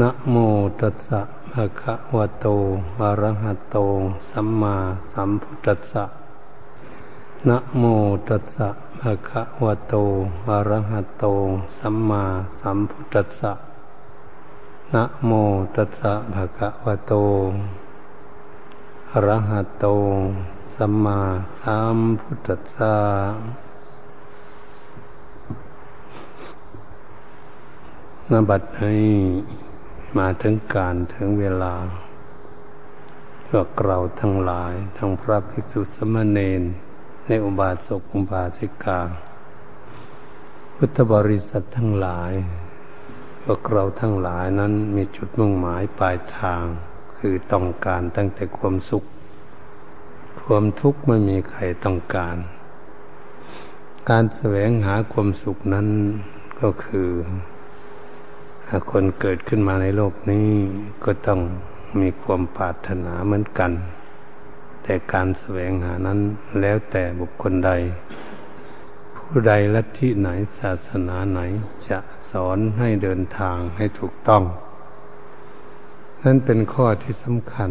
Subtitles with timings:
[0.00, 0.36] นะโม
[0.80, 1.20] ตัสสะ
[1.52, 2.46] ภะคะวะโต
[3.00, 3.76] อะระหะโต
[4.30, 4.76] สัมมา
[5.10, 6.04] สัมพุทธัสสะ
[7.48, 7.82] นะโม
[8.28, 8.68] ตัสสะ
[9.00, 9.94] ภะคะวะโต
[10.48, 11.24] อะระหะโต
[11.78, 12.24] สัมมา
[12.58, 13.52] สัมพุทธัสสะ
[14.94, 15.30] นะโม
[15.74, 17.12] ตัสสะภะคะวะโต
[19.10, 19.84] อะระหะโต
[20.74, 21.18] สัมมา
[21.60, 22.94] สัมพุทธัสสะ
[28.30, 29.63] นบัดนี้
[30.18, 31.74] มาถึงการถึงเวลา
[33.48, 36.62] พวกเราทั้งหลายทั้งพระภิกษุสมณเณร
[37.26, 39.00] ในอุบาสกอุบาสิกา
[40.76, 42.32] พุทธบริษัททั้งหลาย
[43.42, 46.64] พวกเราทั้งหลายนั้นมีจุดมุ่งหมายปลายทาง
[47.18, 49.04] คือต้องการตั้งแต่ความสุข
[50.44, 52.36] ความทุกข์ไม่มีใครต้องการ
[54.10, 55.88] การแสวงหาความสุขนั้น
[56.60, 57.08] ก็คือ
[58.90, 60.48] คนเกิดขึ้นมาในโลกนี้
[61.04, 61.40] ก็ต้อง
[62.00, 63.72] มีความปรารถนาเหมือนกัน
[64.82, 66.20] แต่การแสวงหานั้น
[66.60, 67.70] แล้วแต่บุคคลใด
[69.16, 71.40] ผู้ใดลัทธิไหนศาสนาไหน
[71.88, 71.98] จะ
[72.30, 74.42] สอนให้เดินทางให้ถูกต้อง
[76.22, 77.70] นั่นเป็นข้อที่สำคัญ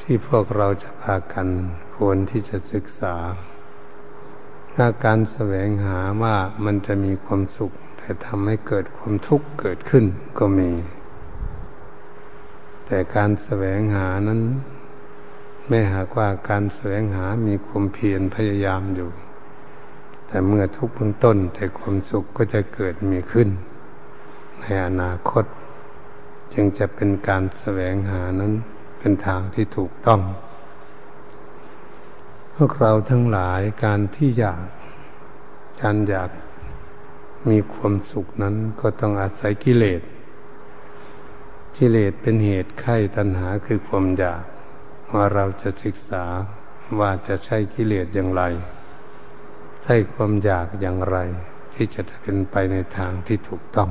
[0.00, 1.48] ที่พวกเราจะพากัน
[1.94, 3.14] ควรที่จะศึกษา
[4.74, 7.72] ถ้าการแสวงหาว่ามันจะมีความสุข
[8.04, 10.04] แต่ทำให้เกิดความทุกข์เกิดขึ้น
[10.38, 10.70] ก็มี
[12.86, 14.40] แต่การแสวงหานั้น
[15.68, 19.10] ไม่หากว่าการแสวงหามีความเพียรพยายามอยู่
[20.26, 23.48] แต่เมื่อทุกข์เบื้องต้น แต่ความสุขก็จะเกิดมีขึ้น
[24.60, 25.44] ในอนาคต
[26.52, 28.52] จึงจะเป็นการแสวงหานั้น
[28.98, 30.20] เป็นทางที่ถูกต้อง
[32.56, 34.64] พวกเราทั้งหลายการที่อยาก
[35.82, 36.30] การอยาก
[37.50, 40.02] มีความสุขนั้นก็ต้องอาศัยกิเลส
[41.76, 44.44] กิเลสเป็นเหตุไข้ตัณหาคือความอยาก
[45.12, 46.24] ว่าเราจะศึกษา
[46.98, 48.42] ว่าจะใช้กิเลสอย่างไร
[49.82, 51.18] ใช้ความอยากอย่างไร
[51.74, 53.90] ที่จะเป็นไปในทางที่ถูกต้อง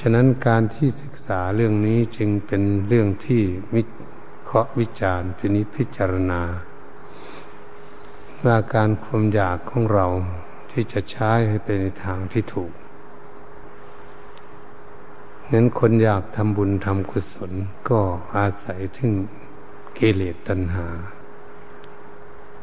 [0.00, 3.42] ฉะนั้นการที่ศึกษาเรื่องนี้จึงเป็นเรื่องที่
[3.74, 3.82] วิ
[4.42, 6.42] เคราะวิจารณ์พินิจพิจารณา
[8.44, 10.06] ว่าการความอยากของเรา
[10.74, 12.72] ที่จะใช้ให้เป็นในทางที่ถูก
[15.52, 17.52] นั้นคนอยากทำบุญทำกุศล
[17.88, 18.00] ก็
[18.36, 19.12] อาศัยถึง
[19.98, 20.86] กิเลสตัณหา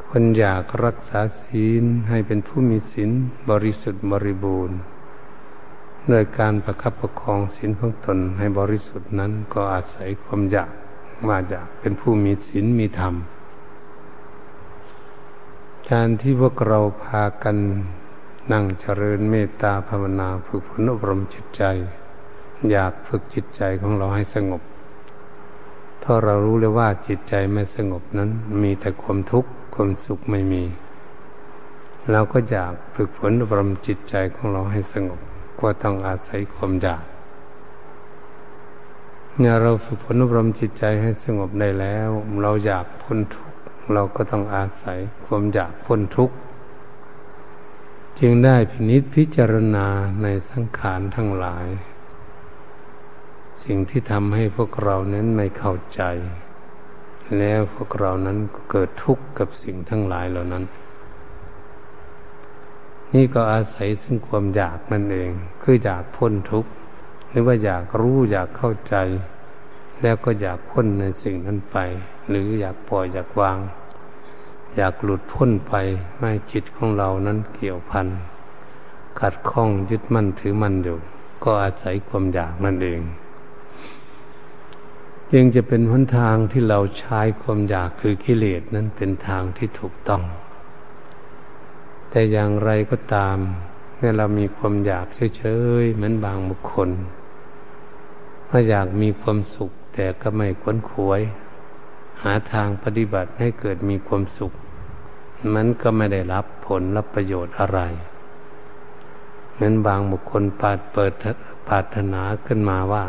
[0.08, 3.10] คนอยากรักษาศีลให้เป็นผู้มีศีล
[3.50, 4.78] บริสุทธิ์บริบูรณ์
[6.08, 10.70] โดยการประคับประคองศีลของตนให้บริสุทธิ์นั้นก็อาศัยความอยาก
[11.28, 13.14] มาอยากเป็นผู้มีศีลมีธรรม
[15.90, 17.56] การที่พวกเราพากัน
[18.50, 21.62] นั่งเจริญเมตตาภาวนาฝึกฝนอบรมจิตใจ
[22.70, 24.62] อยากฝึกจิตใจของเราให้สงบ
[26.00, 28.30] เพราเรารู้เลยว่าจิตใจไม่สงบนั้น
[28.62, 30.64] มีแต่ความทุกข์ความสุขไม่มี
[32.10, 35.20] เราก็อยากฝึกฝนอบรมจิตใจของเราให้สงบ
[35.60, 37.04] ก็ต้องอาศัยความอยาก
[39.38, 42.10] เนี่ยเราฝึกฝนอบรมจิตใจให้สงบได้แล้ว
[42.42, 43.56] เราอยากพ้นทุกข์
[43.94, 46.34] เราก็ต้องอาศัยความอยากพ้นทุกข์
[48.24, 49.86] จึงได้พินิษพิจารณา
[50.22, 51.66] ในสังขารทั้งหลาย
[53.64, 56.02] สิ่งที่ทำให้พวกเรานั้นไม่เข้าใจ
[57.38, 60.64] แล้วพวกเรานั้นก็เกิดทุกข์กับสิ่งทั้งหลายเหล่านั้น
[63.14, 65.30] นี่ก็อาศัยซึ่งความอยากนั่นเอง
[65.62, 66.70] คืออยากพ้นทุกข์
[67.28, 68.96] หรือว่าอยากรู้อยากเข้าใจ
[70.02, 71.78] แล้วก็อยากพ้นในสิ่งนั้นไป
[72.28, 73.58] หรืออยากปล่อยอยากวาง
[74.76, 75.74] อยากหลุดพ้นไป
[76.18, 78.06] ไม่จิตของเรานั้นเกี่ยวพัน
[79.20, 80.98] ขัดข้องยึดมั่นถือมั่นอยู่
[81.44, 83.00] ก็อาศัยความอยากนั่นเอง
[85.32, 90.22] จึงจะเป็นหนทางที่เราใช้ความอยากคือกิเลสนั้นเป็นทางที่ถูกต้อง
[92.10, 93.36] แต่อย่างไรก็ตาม
[93.96, 95.06] เมื่อเรามีความอยาก
[95.36, 95.42] เฉ
[95.82, 96.90] ยๆเหมือนบางบุคคล
[98.48, 101.20] ว่าอยากมีความสุขแต่ก็ไม่ควนขวย
[102.22, 104.52] หาทางปฏิบัติให้เกิดมีความสุข
[105.54, 107.80] มันก็ไม่ได้รับผลรับประโยชน์อะไร
[109.52, 111.12] เหมือนบางบุคคลปาดเปิด
[111.68, 113.04] ปาถนาขึ้นมาว่า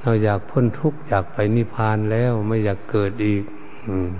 [0.00, 3.42] เราอยากพ้นทุกข์อยากไปนิพพานแล้วไม่อยากเกิดอีก
[3.88, 4.10] อืม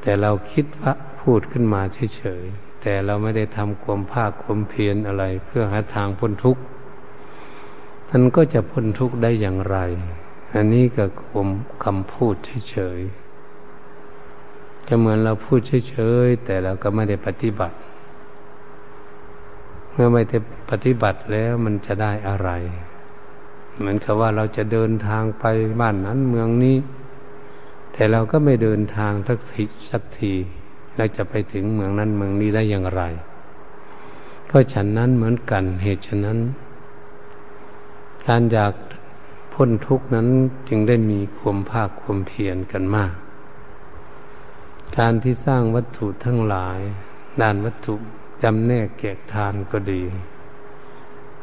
[0.00, 6.62] แต่เราคิดว่าพูดขึ้นมาเฉยๆแต่เราไม่ได้ทำความภาคความเพียรอะไร เพื่อหาทางพ้นทุกข์
[8.08, 9.78] ท่านก็จะพ้นทุกข์ได้อย่างไร
[10.56, 11.48] อันนี้ก็ความ
[11.84, 12.34] คำพูด
[12.70, 17.76] เฉยๆก็เหมือนเราพูดเฉยๆแต่เราก็ไม่ได้ปฏิบัติ
[19.92, 20.38] เมื่อไม่ได้
[20.70, 22.50] ปฏิบัติแล้วมันจะได้อะไร
[23.76, 25.44] เหมือนกับว่าเราจะเดินทางไป
[25.80, 26.76] บ้านนั้นเมืองนี้
[27.92, 30.32] แต่เราก็ไม่เดินทางสักทีสักที
[30.96, 33.02] เราจะไปถึงเมืองนั้นเมืองนี้ได้อย่างไร
[34.46, 36.38] เพราะฉันนั้นเหมือนกันเหตุฉะนั้น
[38.26, 38.72] การอยาก
[39.60, 40.28] พ้นทุกนั้น
[40.68, 43.14] จึงได้มีความภาคความเพียรกันมาก
[44.96, 46.78] การที่สร้างวัตถุทั้งหลาย
[47.40, 47.94] ด้านวัตถุ
[48.42, 50.02] จำแนกแกกทานก็ดี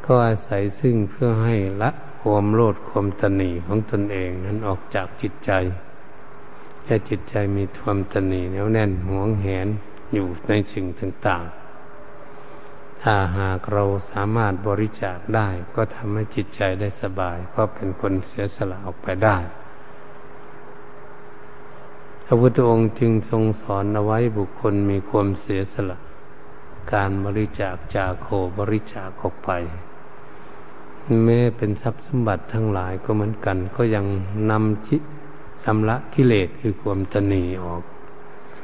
[0.06, 1.90] ก็อาศัยซึ่งเพื่อให้ละ
[2.22, 5.52] ความโลดความตนีของตนเองนั้นออกจากจิตใจ
[6.86, 9.68] และจิตใจมีความตนีแน่วแน่นหวงแหน
[10.14, 11.63] อยู่ในสิ่งต่างๆ
[13.08, 19.38] ถ้าหากเราสามารถบริจาคได้ ก็ทำให้จิตใจได้สบาย เพราะเป็นคนเสียสละออกไปได้
[22.26, 25.98] พระพุทธองค์จึงทรงสอนเอาไว้บุคคลมีความเสียสละ
[26.94, 28.28] การบริจาคจากโค
[28.60, 29.50] บริจาคออกไป
[31.24, 34.06] แม้เป็นทรัพย์สมบัติทั้งหลายก็เหมือนกัน ก็ยัง
[34.52, 35.02] นำจิต
[35.64, 37.84] สำละกิเลสคือความตนีออก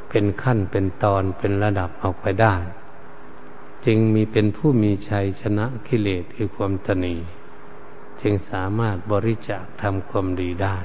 [0.09, 2.55] เป็นขั้นเป็นตอนเป็นระดับออกไปได้
[3.85, 7.15] จึงมีเป็นผู้มีชัยชนะกิเลสคือความตนี
[8.21, 10.77] จึงสามารถบริจาคทำความดีได้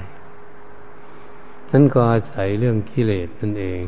[1.71, 3.85] นั่นก็อาศัยเรื่องกิเลสนั่นเอง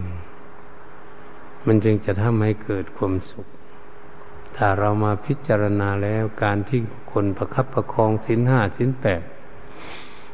[1.66, 3.48] มันจึงจะทำให้เกิดความสุข
[4.56, 6.80] ถ้าเรามาพิจารณาแล้วการที่
[7.12, 9.24] คนประคับประคองสินห้าสินแปด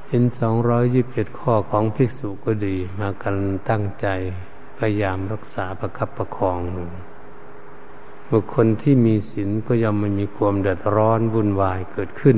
[0.09, 3.35] สินสองร้อยยิบเจ็ดข้อของภิกษุก็ดี มากัน
[3.69, 4.07] ตั้งใจ
[4.77, 6.59] พยายามรักษาประคับประคอง
[8.33, 12.37] บุคคลที่มีศีลก็ย่อมไม่มีความเดือดร้อนวุ่นวายเกิดขึ้น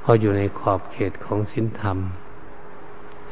[0.00, 1.98] เพราะอยู่ในขอบเขตของศีลธรรม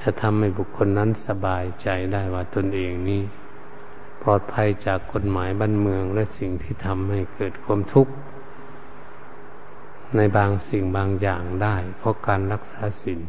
[0.00, 3.22] จะทำให้บุคคลนั้นสบายใจได้ว่าตนเองนี้
[4.22, 8.12] ปลอดภัยจากกฎหมายบ้านเมืองและสิ่งที่ทำให้เกิดความทุกข์
[10.16, 13.20] ในบางสิ่งบางอย่างได้ เพราะการรักษาศีล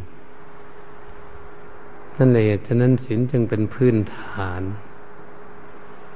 [2.18, 4.62] นั่นเลยฉะนั้นศีลจึงเป็นพื้นฐาน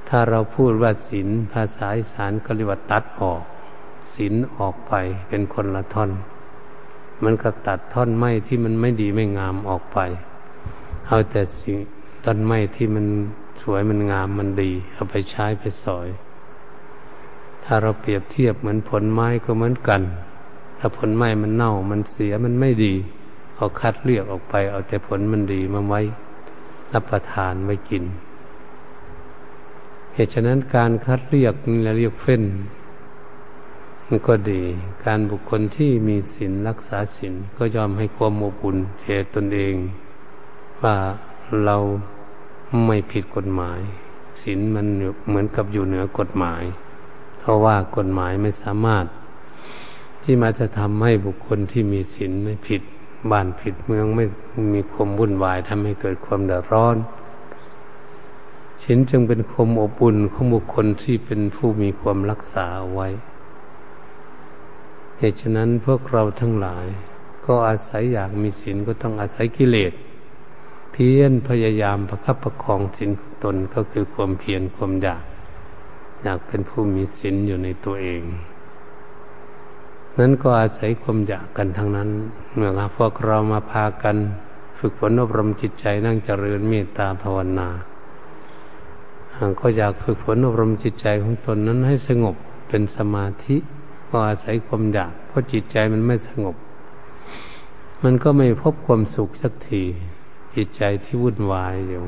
[0.08, 3.42] ถ้าเราพูดว่าศีลภาษาอีสานก็เรียกว่าตัดออก
[4.14, 4.92] ศีลออกไป
[5.28, 6.10] เป็นคนละท่อน
[7.24, 9.98] มันก็ตัดท่อนไม้ที่มันไม่ดีไม่งามออกไป
[11.06, 11.76] เอาแต่สิ่ง
[12.24, 13.06] ต้นไม้ที่มัน
[13.62, 16.08] สวยมันงามมันดี เอาไปใช้ไปสอย
[17.64, 20.02] ถ้าเราเปรียบเทียบเหมือนผลไม้ก็เหมือนกัน
[20.78, 22.94] ถ้าผลไม้มันเน่ามันเสียมันไม่ดี
[23.56, 26.00] เอาคัดเลือกออกไป เอาแต่ผลมันดีมาไว้
[26.92, 28.04] รับประทานไว้กิน
[30.18, 32.42] เหตุฉะนั้นการคัดเลือกนี่เราเรียกเฟ้น
[34.08, 34.62] มันก็ดี
[35.04, 39.74] การบุคคลที่มีศีลรักษาศีลก็ยอมให้ความอบอุ่นเจตนเอง
[40.82, 40.96] ว่า
[41.64, 41.76] เรา
[42.86, 43.80] ไม่ผิดกฎหมาย
[44.42, 44.86] ศีลมัน
[45.28, 46.62] เหมือนกับอยู่เหนือกฎหมาย
[47.38, 49.04] เพราะว่ากฎหมายไม่สามารถ
[50.22, 52.82] ที่มาจะทำให้บุคคลที่มีศีลไม่ผิด
[53.30, 54.24] บ้านผิดเมืองไม่
[54.74, 56.96] มีความวุ่นวายทำให้เกิดความเดือดร้อน
[58.82, 63.08] ศีลจึงเป็นความอบอุ่นของบุคคลที่เป็นผู้มีความรักษาเอาไว้
[65.18, 66.86] เหตุฉะนั้นพวกเราทั้งหลาย
[67.46, 69.92] ก็อาศัยอยากมีศีลก็ต้องอาศัยกิเลส
[70.92, 75.24] เพียรพยายามประคับประคองศีลของตนก็คือความเพียรความอยาก
[76.22, 78.22] อยากเป็นผู้มีศีลอยู่ในตัวเอง
[80.18, 82.10] นั้นก็อาศัยความอยากกันทั้งนั้น
[82.54, 84.16] เมื่อพวกเรามาพากัน
[84.78, 87.68] ฝึกฝนอบรมจิตใจนั่งเจริญเมตตาภาวนา
[89.60, 92.36] ก็อยากฝึกฝนอบรมจิตใจของตนนั้นให้สงบ
[92.68, 93.56] เป็นสมาธิ
[94.08, 96.56] ก็อาศัยความอยาก เพราะจิตใจมันไม่สงบ
[98.04, 99.82] มันก็ไม่พบความสุขสักที
[100.54, 102.02] จิตใจที่วุ่นวายอยู่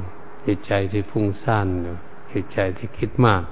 [0.46, 1.96] จิตใจที่พุ่งซ่านอยู่
[2.32, 3.42] จิตใจที่คิดมาก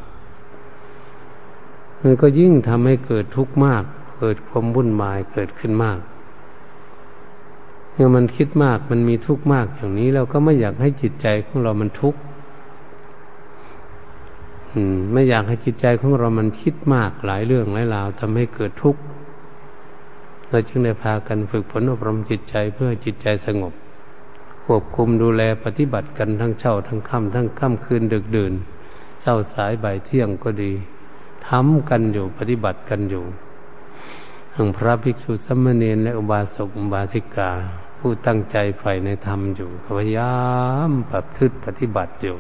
[2.02, 3.85] มันก็ยิ่งทำให้เกิดทุกข์มาก
[4.18, 5.99] เกิดความวุ่นวายเกิดขึ้นมาก
[7.92, 12.18] เมื่อมันคิดมากมันมีทุกข์มากอย่างนี้เราก็ไม่อยากให้จิตใจของเรามันทุกข์
[15.12, 19.02] ไม่อยากให้จิตใจของเรามันคิดมากหลายเรื่องหลายราวทำให้เกิดทุกข์
[20.49, 23.73] เราจึงได้พากันฝึกฝนอบรมจิตใจเพื่อจิตใจสงบ
[24.64, 28.52] ควบคุมดูแลปฏิบัติกันทั้งเช้าทั้งค่ำทั้งค่ำคืนดึกดื่น
[29.21, 30.73] เช้าสายบ่ายเที่ยงก็ดี
[31.49, 33.25] ทำกันอยู่ปฏิบัติกันอยู่
[34.54, 37.50] ทั้งพระภิกษุสมมาเนรและอุบาสกอุบาสิกา
[37.99, 40.35] ผู้ตั้งใจใฝ่ในธรรมอยู่พยายา
[40.88, 42.37] มปรับทึดปฏิบัติอยู่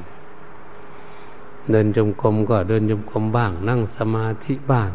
[1.70, 4.90] เดินจมกรมก็เดินจมกรมบ้าง นั่งสมาธิบ้าง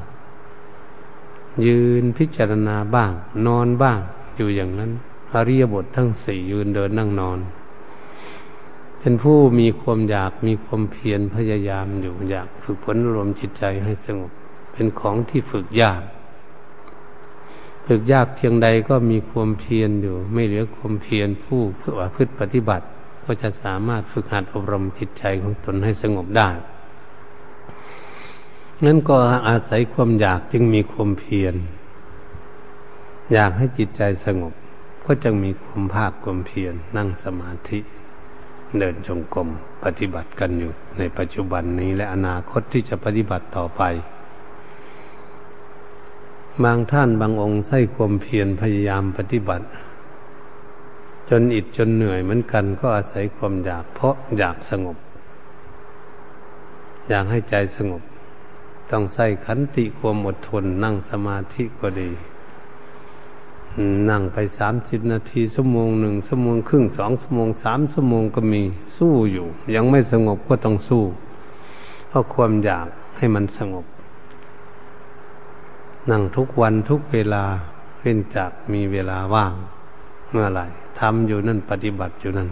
[1.65, 3.11] ยืนพิจารณาบ้าง
[3.47, 3.99] นอนบ้าง
[4.35, 4.91] อยู่อย่างนั้น
[5.33, 7.39] อริยบททั้งสี่ยืนเดินนั่งนอน
[8.99, 14.31] เป็นผู้มีความอยากมีความเพียรพยายามอยู่อยากฝึกฝนรวมจิตใจให้สงบ
[14.71, 16.03] เป็นของที่ฝึกยาก
[17.85, 22.85] ฝึกยากเพียงใดก็มีความเพียรอยู่ ไม่เหลือความเพียรผู้เพื่อพฤติปฏิบัติ
[23.25, 26.49] ก็จะสามารถฝึกหัดอบรมจิตใจของตนให้สงบได้
[28.85, 31.55] นั้นก็อาศัยความอยากจึงมีความเพียร
[33.33, 34.53] อยากให้จิตใจสงบ
[35.05, 37.79] ก็จึงมีความภาคความเพียรนั่งสมาธิ
[38.77, 39.49] เดินจงกรม
[39.83, 43.81] ปฏิบัติกันอยู่ในปัจจุบันนี้และอนาคตที่จะปฏิบัติต่อไป
[46.63, 49.65] บางท่านบางองค์ใช้ความเพียรพยายามปฏิบัติ
[51.33, 54.97] จนอิดจนเหนื่อยเหมือนกัน ก็อาศัยความอยากเพราะอยากสงบ
[57.09, 58.01] อยากให้ใจสงบ
[58.91, 62.09] ต้องใส่ขันติความอดทน นั่งสมาธิก็ดี
[64.09, 68.61] นั่งไปสามสิบนาทีชั่วโมงหนึ่งชั่วโมงครึ่งสองชั่วโมงสามชั่วโมงก็มี
[68.97, 71.03] สู้อยู่ ยังไม่สงบก็ต้องสู้
[72.09, 73.85] เพราะความอยากให้มันสงบ
[76.11, 77.43] นั่งทุกวันทุกเวลา
[77.99, 79.53] เว้นจากมีเวลาว่าง
[80.31, 82.49] เมื่อไหร่ ทำอยู่นั่นปฏิบัติอยู่นั่น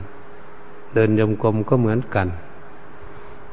[0.94, 2.27] เดินยมกลมก็เหมือนกัน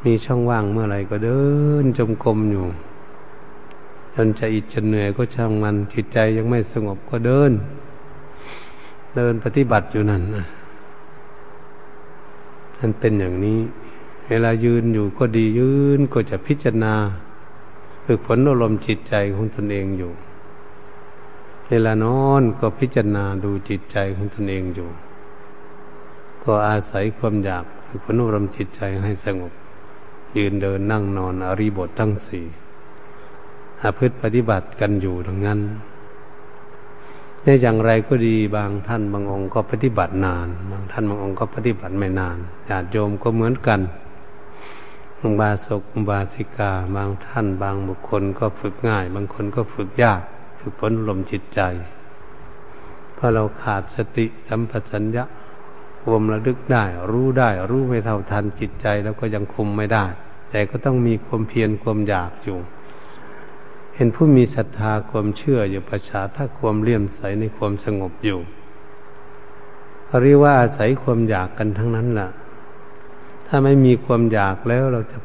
[0.05, 1.41] มีช่องว่างเมื่อไรก็เดิ
[1.83, 2.65] นจมกรมอยู่
[4.15, 7.53] จนจะอิดจนเหนื่อยก็ช่างมัน จิตใจยังไม่สงบก็เดิน
[9.17, 10.23] เดินปฏิบัติอยู่นั่น
[12.79, 13.59] มันเป็นอย่างนี้
[14.29, 16.95] เวลายืนอยู่ก็ดียืนก็จะพิจารณา
[18.05, 20.13] ฝึกฝนอารมณ์จิตใจของตนเองอยู่
[21.71, 24.91] เวลานอนก็พิจารณาดูจิตใจของตนเองอยู่
[26.43, 29.53] ก็อาศัยความอยากฝึกฝนอารมจิตใจให้สงบ
[30.37, 32.47] ยืนเดินนั่งนอนอริบททั้งสี่
[33.83, 35.61] อาพฤติปฏิบัติกันอยู่ทั้งนั้น
[37.43, 43.81] ในอย่างไรก็ดีบางท่านบางองค์ก็ปฏิบัตินาน บางท่านบางองค์ก็ปฏิบัติไม่นานญาติโยมก็เหมือนกัน
[45.21, 50.23] บางบาศกบาสิกา บางท่านบางบุคคลก็ฝึกง่าย บางคนก็ฝึกยาก
[50.69, 51.61] ฝึกผลลมจิตใจ
[53.15, 55.25] เพราะเราขาดสติสัมปชัญญะ
[56.03, 60.05] ควมระลึกได้ รู้ได้ รู้ไม่เท่าทันจิตใจแล้วก็ยังคุมไม่ได้
[60.51, 62.59] แต่ก็ต้องมีความเพียรความอยากอยู่
[63.95, 68.39] เห็นผู้มีศรัทธาความเชื่ออยู่ประชาถ้าความเลี่ยมใสในความสงบอยู่
[70.23, 72.29] เรียกว่าอาศัยความอยากกันทั้งนั้นล่ะ
[73.47, 75.19] ถ้าไม่มีความอยากแล้วเราจะ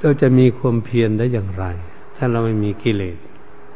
[0.00, 1.64] เราจะมีความเพียรได้อย่างไร
[2.16, 3.18] ถ้าเราไม่มีกิเลส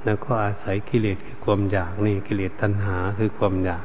[0.06, 3.84] แล้วก็อาศัยกิเลสคือความอยากนี่กิเลสตัณหาคือความอยาก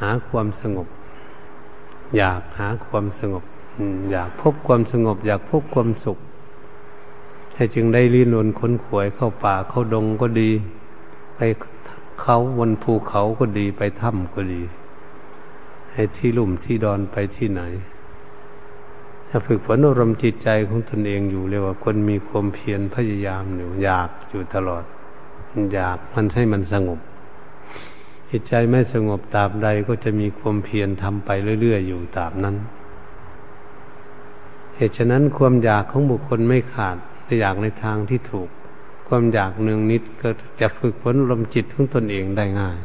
[0.00, 0.88] หาความสงบ
[2.16, 3.44] อยากหาความสงบ
[4.10, 6.18] อยากพบความสงบ อยากพบความสุข
[7.54, 10.50] ให้จึงได้รีนวนค้นขวยเข้าป่าเข้าดงก็ดี
[11.34, 11.40] ไป
[12.20, 14.62] เขาบนภูเขาก็ดีไปถ้ำก็ดี
[15.92, 17.62] ให้ที่ลุ่มที่ดอนไปที่ไหน
[19.28, 24.84] ถ้าฝึกฝนอารมณ์จิตใจของตนเองอยู่เรียกว่าคนมีความเพียรพยายามอยู่อยากอยู่ตลอด
[25.72, 27.00] อยากมันให้มันสงบ
[28.30, 31.30] จิตใจไม่สงบตราบใดก็จะมีความเพียรทำไป
[31.60, 32.56] เรื่อย ๆ อยู่ตาบนั้น
[34.74, 36.96] เหตุฉะนั้นความอยากของบุคคลไม่ขาด
[37.40, 38.48] อยากในทางที่ถูก
[39.08, 40.28] ความอยากเนืองนิดก็
[40.60, 42.78] จะฝึกฝนลมจิตของตนเองได้ง่าย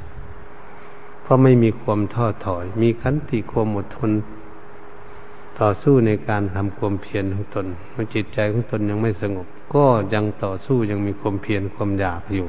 [1.22, 4.12] เพราะไม่มีความท้อถอย มีขันติความอดทน
[5.60, 12.48] ต่อสู้ในการทำความเพียรของตนเมื่อจิตใจของตนยังไม่สงบ ก็ยังต่อสู้ยังมีความเพียรความอยากอยู่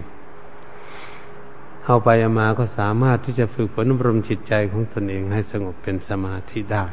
[1.85, 6.85] เอาไปเอามาก็สามารถที่จะฝึกฝนอบรมจิตใจของตนเองให้สงบเป็นสมาธิได้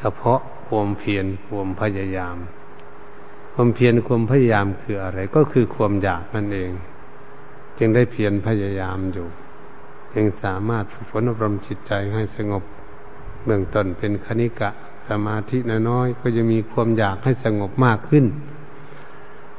[0.00, 2.36] ก็เพราะความเพียรความพยายาม
[3.54, 6.70] ความเพียรความพยายามคืออะไรก็คือความอยากนั่นเอง
[7.78, 9.26] จึงได้เพียรพยายามอยู่
[10.14, 12.62] จึงสามารถฝึกฝนอบรมจิตใจให้สงบ
[13.44, 14.70] เบื้องต้นเป็นคณิกะ
[15.08, 15.58] สมาธิ
[15.88, 18.24] น้อยๆก็จะมีความอยากให้สงบมากขึ้น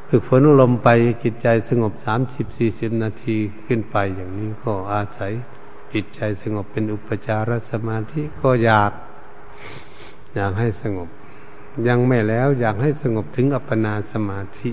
[0.08, 0.90] ฝึกฝนอารมณ์ไป
[1.24, 5.32] จิตใจสงบสามสิบสี่สิบนาทีขึ้นไปอย่างนี้ก็อาศัย
[5.94, 8.92] จิตใจสงบเป็นอุปจารสมาธิก็อยาก
[10.36, 11.10] อยากให้สงบ
[11.88, 14.70] ยังไม่แล้วอยากให้สงบถึงอัปปนาสมาธิ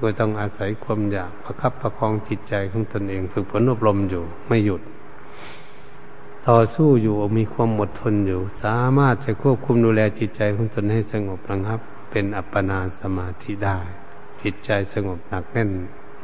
[0.00, 4.82] ก็ต้องอาศัยความอยากประคับประคองจิตใจของตนเอง ฝึกฝนอบรมอยู่ไม่หยุด
[6.52, 13.78] ต่อสู้อยู่มีความอดทนอยู่ สามารถจะควบคุมดูแลจิตใจของตนให้สงบระงับ เป็นอัปปนาสมาธิได้
[14.42, 15.70] จิตใจสงบหนักแน่น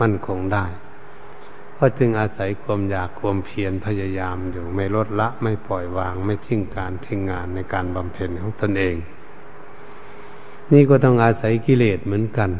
[0.00, 0.66] มั่นคงได้
[1.76, 8.96] ก็จึงอาศัยความอยากความเพียรพยายามอยู่ไม่ลดละไม่ปล่อยวาง ไม่ทิ้งการทิ้งงานในการบำเพ็ญของตนเอง
[10.72, 12.50] นี่ก็ต้องอาศัยกิเลสเหมือนกัน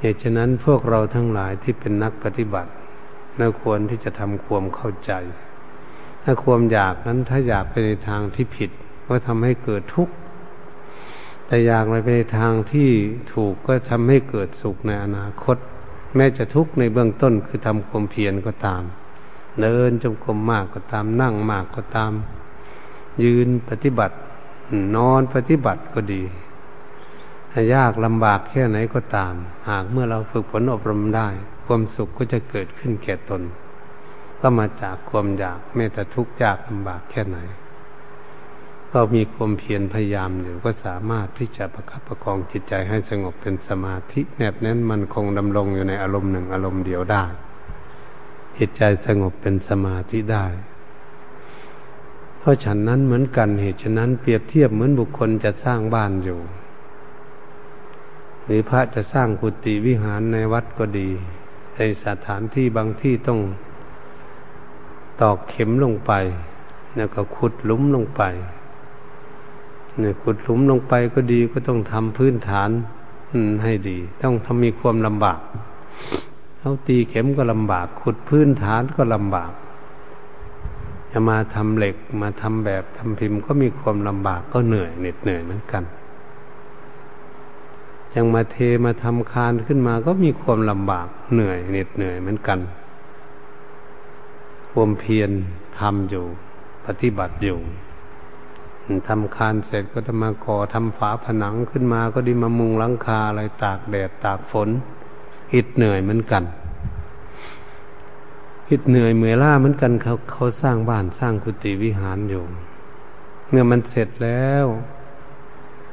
[0.00, 2.70] เหตุฉะนั้นพวกเราทั้งหลายที่เป็นนักปฏิบัติ
[3.38, 5.12] น่าควรที่จะทำความเข้าใจ
[6.28, 8.70] ถ้าความอยากนั้นถ้าอยากไปในทางที่ผิด
[9.06, 10.14] ก็ทำให้เกิดทุกข์
[11.46, 12.90] แต่อยากไปในทางที่
[13.32, 15.56] ถูกก็ทำให้เกิดสุขในอนาคต
[16.14, 18.82] แม้จะทุกข์ในเบื้องต้นคือทำความเพียรก็ตาม
[19.60, 22.12] เดินจงกรมมากก็ตามนั่งมากก็ตาม
[23.24, 24.16] ยืนปฏิบัติ
[24.96, 26.22] นอนปฏิบัติก็ดี
[27.74, 29.34] ยากลำบากแค่ไหนก็ตาม
[29.68, 31.28] หากเมื่อเราฝึกฝนอบรมได้
[31.66, 33.42] ความสุขก็จะเกิดขึ้นแก่ตน
[34.40, 37.38] ก็มาจากความอยากแม้แต่ทุกข์ยากลำบากแค่ไหน
[38.92, 47.24] ก็มีความเพียรพยายามอยู่ก็สามารถที่จะประคับประคองจิตใจให้สงบเป็นสมาธิแนบแน่นมันคงดำรงอยู่ในอารมณ์หนึ่งอารมณ์เดียวได้
[48.58, 50.46] จิตใจสงบเป็นสมาธิได้
[52.38, 56.40] เพราะฉันนั้นเหมือนกันเหตุฉะนั้นเปรียบเทียบเหมือนบุคคลจะสร้างบ้านอยู่
[58.44, 61.10] หรือพระจะสร้างกุฏิวิหารในวัดก็ดี
[61.76, 63.40] ในสถานที่บางที่ต้อง
[65.20, 66.12] ตอกเข็มลงไป
[66.96, 68.22] แล้วก็ขุดลุมลงไป
[69.98, 72.70] เนี่ยขุดลุมลงไปก็ดีก็ต้องทำพื้นฐาน
[73.62, 75.40] ให้ดี ต้องทำมีความลำบาก
[76.58, 79.52] เอาตีเข็มก็ลำบาก ขุดพื้นฐานก็ลำบาก
[81.12, 85.84] จะมาทำเหล็กมาทำแบบทำพิมพ์ก็มีความลำบากก็เหนื่อยเหน็ดเหนื่อยเหมือนกัน
[88.14, 92.58] ยังมาเทมาทำคานขึ้นมาก็มีความลำบากเหนื่อยเหน็ดเหนื่อยเหมือนกัน
[94.78, 95.30] ความเพียร
[95.80, 96.24] ทำอยู่
[96.86, 97.58] ปฏิบัติอยู่
[99.08, 104.68] ทำคานเสร็จก็จะมาก่อทำฝาผนังขึ้นมาก็ดีมามุงหลังคาอะไรตากแดดตากฝน
[105.54, 106.44] อิดเหนื่อยเหมือนกัน
[108.70, 112.42] อิดเหนื่อยเมื่อล่าเหมือนกันเขาเขาสร้างบ้านสร้างกุฏิวิหารอยู่
[113.48, 114.66] เมื่อมันเสร็จแล้ว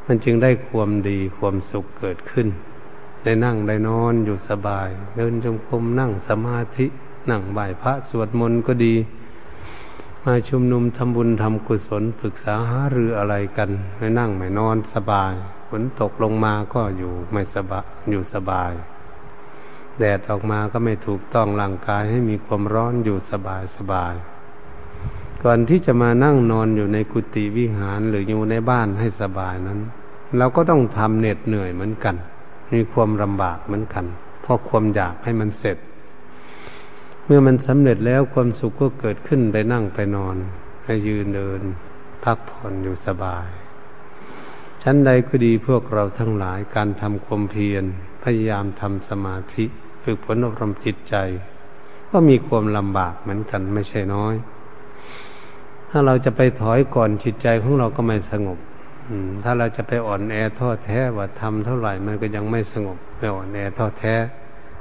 [0.06, 2.48] มันจึงได้ความดีความสุขเกิดขึ้น
[3.24, 6.88] ได้นั่งได้นอนอยู่สบาย เดินจงกรมนั่งสมาธิ
[7.30, 8.96] นั่งไหว้พระสวดมนต์ก็ดี
[10.24, 15.34] มาชุมนุมทำบุญทำกุศลปรึกษาหารืออะไรกันไม่นั่งไม่นอนสบาย
[15.68, 18.72] ฝนตกลงมาก็อยู่ไม่สบายอยู่สบาย
[20.00, 24.14] แดดออกมาก็ไม่ถูกต้องร่างกายให้มีความร้อนอยู่สบายสบาย
[25.44, 29.80] ก่อนที่จะมานั่งนอนอยู่ในกุฏิวิหารหรืออยู่ในบ้านให้สบายนั้น
[30.38, 32.16] เราก็ต้องทำเหน็ดเหนื่อยเหมือนกัน
[32.74, 34.06] มีความลำบากเหมือนกัน
[34.42, 35.78] เพราะความอยากให้มันเสร็จ
[37.26, 40.36] เมื่อมันสำเร็จแล้วความสุขก็เกิดขึ้นไปนั่งไปนอน
[40.86, 41.62] ให้ยืนเดิน
[42.24, 43.48] พักผ่อนอยู่สบาย
[44.84, 47.84] ชั้นใดก็ดีพวกเราทั้งหลายการทำความเพียร
[48.24, 49.66] พยายามทำสมาธิ
[50.04, 51.16] ฝึกฝนอบรมจิตใจ
[52.12, 54.36] ก็มีความลำบากเหมือนกันไม่ใช่น้อย
[55.90, 58.60] ถ้าเราจะไปถอยก่อนจิตใจของเราก็ไม่สงบ
[59.44, 64.16] ถ้าเราจะไปอ่อนแอท้อแท้ว่าทำเท่าไหร่มันก็ยังไม่สงบไปอ่อนแอท้อแท้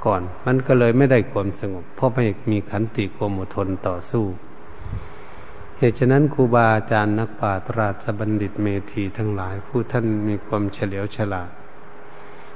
[0.05, 4.25] ก่อน มันก็เลยไม่ได้ความสงบ เพราะไม่มีขันติความอดทนต่อสู้
[5.77, 11.49] เหตุฉะนั้นครูบาอาจารย์นักปราชญ์ราชบัณฑิตเมธีทั้งหลาย ผู้ท่านมีความเฉลียวฉลาด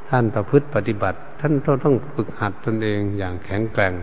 [0.09, 3.93] ท่านประพฤติปฏิบัติ ท่านต้องฝึกหัดตนเองอย่างแข็งแกร่ง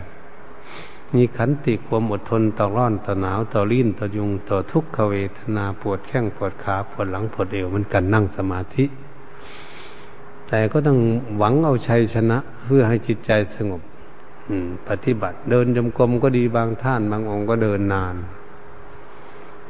[1.15, 8.85] มีขันติความอดทนต่อร้อนต่อหนาวต่อลิ้นต่อยุงต่อทุกขเวทนาปวดแข้งปวดขาปวดหลังปวดเอวมันกันนั่งสมาธิ
[10.55, 10.99] แต่ก็ต้อง
[11.39, 13.83] หวังเอาชัยชนะ เพื่อให้จิตใจสงบ
[14.89, 18.15] ปฏิบัติเดินจมกรมก็ดีบางท่าน บางองค์ก็เดินนาน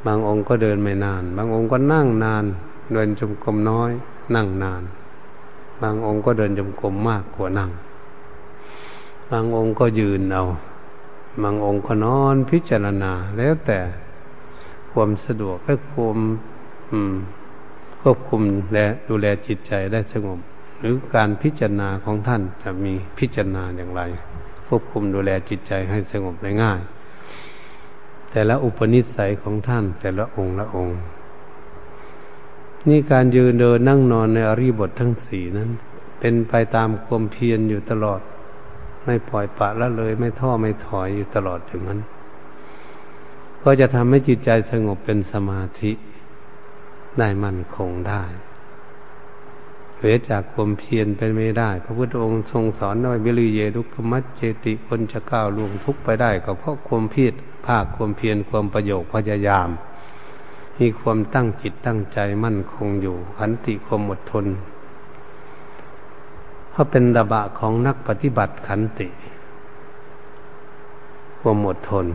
[0.05, 2.45] บางองค์ก็เดินไม่นาน บางองค์ก็นั่งนาน
[2.93, 3.91] เดินจมกรมน้อย
[4.35, 4.83] นั่งนาน
[5.81, 7.71] บางองค์ก็เดินจมกรมมากกว่านั่ง
[9.31, 10.43] บางองค์ก็ยืนเอา
[11.43, 13.79] บางองค์ก็นอนพิจารณา แล้วแต่
[14.91, 16.17] ความสะดวกและความ
[18.01, 18.41] ควบคุม
[18.73, 20.41] และดูแลจิตใจได้สงบ
[20.79, 24.01] หรือการพิจารณาของท่านจะมีพิจารณาอย่างไร
[24.67, 26.79] ควบคุมดูแลจิตใจให้สงบได้ง่าย
[28.31, 30.99] แต่ละอุปนิสัยของท่าน แต่ละองค์ละองค์
[32.87, 35.69] นี่การยืนเดินนั่งนอนในอริบททั้งสี่นั้น
[36.19, 38.21] เป็นไปตามความเพียรอยู่ตลอด
[39.05, 41.99] ไม่ปล่อยปะละเลย ไม่ท้อไม่ถอยอยู่ตลอดอย่างนั้น
[43.63, 45.91] ก็จะทำให้จิตใจสงบเป็นสมาธิ
[47.19, 48.23] ได้มั่นคงได้
[50.05, 57.33] เหลือจากความเพียรเป็นไม่ได้ พระพุทธองค์ทรงสอนว่าบิลิเยดุกมัจเจติคนจะก้าวล่วงทุกไปได้ ก็เพราะความเพียร
[57.65, 59.69] ภาคความเพียรความประโยชน์พยายาม
[60.77, 64.45] มีความตั้งจิตตั้งใจมั่นคงอยู่ขันติความอดทน
[66.69, 69.07] เพราะเป็นระบะของนักปฏิบัติขันติ
[71.39, 72.05] ความอดทน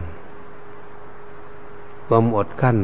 [2.06, 2.78] ความอดกั้น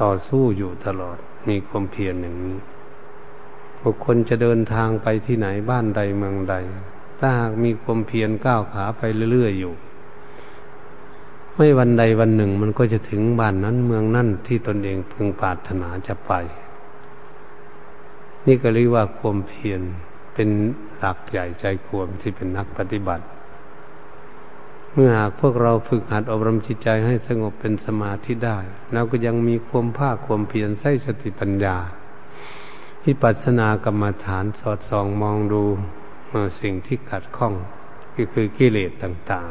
[0.00, 2.56] ต่อสู้อยู่ตลอดมีความเพียรอย่างนี้
[3.82, 6.54] บุคคลจะเดินทางไปที่ไหนบ้านใดเมืองใด
[7.18, 9.74] ถ้าหากมีความเพียรก้าวขาไปเรื่อยๆอยู่
[11.56, 16.32] ไม่วันใดวันหนึ่งมันก็จะถึงบ้านนั้นเมืองนั้นที่ตนเองพึงปรารถนาจะไป
[18.46, 19.80] นี่ก็เรียกว่าความเพียร
[20.34, 20.48] เป็น
[20.98, 23.24] หลักใหญ่ใจควมที่เป็นนักปฏิบัติ
[24.92, 28.58] เมื่อหากพวกเราฝึกหัดอบรมจิตใจให้สงบเป็นสมาธิได้
[28.92, 31.76] เราก็ยังมีความภาคความเพียรใส่สติปัญญา
[33.04, 35.62] ที่ปัสนากรรมฐานสอดส่องมองดู
[36.60, 37.54] สิ่งที่ขัดข้อง
[38.16, 39.48] ก็คือกิเลสต่าง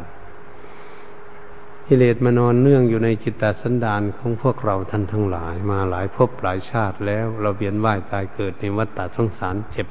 [0.93, 9.87] ๆ กิเลสมานอนเนื่องอยู่ในจิตตสันดานของพวกเราท่านทั้งหลาย มาหลายภพหลายชาติแล้วเราเวียนว่ายตายเกิดในวัฏฏะสงสารเจ็บ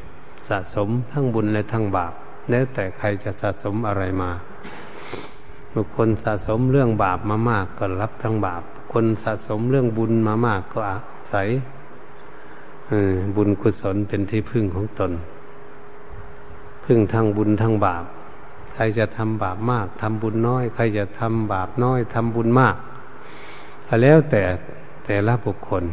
[0.49, 2.12] สะสมทั้งบุญและทั้งบาป
[2.51, 4.31] แล้วแต่ใครจะสะสมอะไรมา
[5.75, 10.99] บุคคลสะสมเรื่องบาปมามากก็รับทั้งบาป คนสะสมเรื่องบุญมามากก็อา
[11.35, 11.49] ศัย
[13.37, 15.12] บุญกุศลเป็นที่พึ่งของตน
[16.85, 18.05] พึ่งทั้งบุญทั้งบาป
[18.72, 22.76] ใครจะทำบาปมากทำบุญน้อย ใครจะทำบาปน้อยทำบุญมาก
[24.03, 24.42] แล้วแต่
[25.05, 25.85] แต่ละบุคคล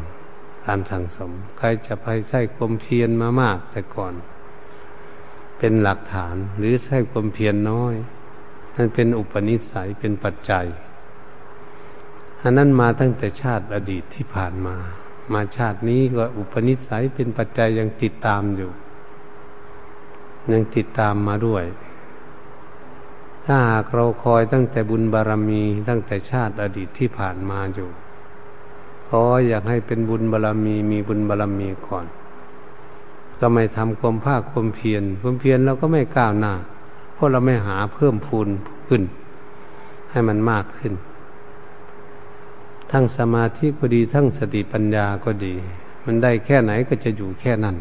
[0.65, 4.13] การสั่งสม ใครจะไปใช้ความเพียรมามากแต่ก่อน
[5.57, 7.95] เป็นหลักฐานหรือใช้ความเพียรน้อย
[8.75, 10.65] นั่นเป็นอุปนิสัยเป็นปัจจัย
[12.41, 14.75] อันนั้นมาตั้งแต่ชาติอดีตที่ผ่านมา
[15.33, 18.71] มาชาตินี้ก็อุปนิสัยเป็นปัจจัยยังติดตามอยู่
[20.51, 21.63] ยังติดตามมาด้วย
[23.45, 27.89] ถ้าหากเราคอยตั้งแต่บุญบารมีตั้งแต่ชาติอดีตที่ผ่านมาอยู่
[29.07, 32.05] ขออยากให้เป็นบุญบารมีมีบุญบารมีก่อน
[33.39, 36.53] ก็ไม่ทำความภาคความเพียรความเพียรเราก็ไม่ก้าวหน้า
[37.13, 38.47] เพราะเราไม่หาเพิ่มพูน
[38.87, 39.03] ขึ้น
[40.11, 40.93] ให้มันมากขึ้น
[42.91, 45.55] ทั้งสมาธิก็ดี ทั้งสติปัญญาก็ดี
[46.05, 47.77] มันได้แค่ไหนก็จะอยู่แค่นั้น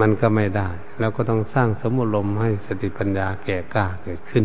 [0.00, 0.68] มันก็ไม่ได้
[0.98, 4.44] แล้วก็ต้องสร้างสมุลมให้สติปัญญาแก่กล้าเกิดขึ้น